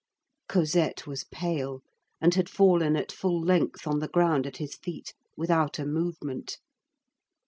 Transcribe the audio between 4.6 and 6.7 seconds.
feet, without a movement.